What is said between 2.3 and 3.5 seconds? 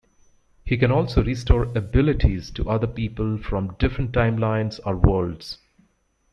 to other people